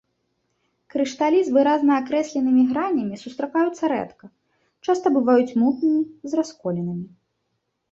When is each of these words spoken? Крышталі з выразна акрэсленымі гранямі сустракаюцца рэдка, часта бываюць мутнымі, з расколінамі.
Крышталі 0.93 1.39
з 1.49 1.53
выразна 1.57 1.91
акрэсленымі 2.01 2.63
гранямі 2.71 3.21
сустракаюцца 3.25 3.83
рэдка, 3.95 4.25
часта 4.89 5.15
бываюць 5.21 5.55
мутнымі, 5.67 6.01
з 6.33 6.43
расколінамі. 6.43 7.07